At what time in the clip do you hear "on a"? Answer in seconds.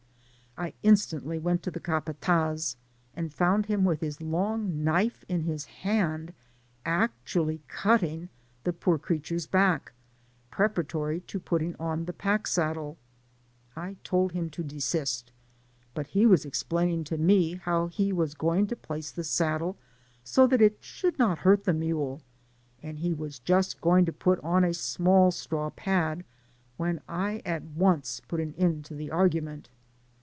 24.41-24.73